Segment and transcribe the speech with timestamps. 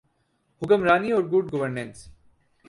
[0.61, 1.97] حکمرانی اورگڈ گورننس۔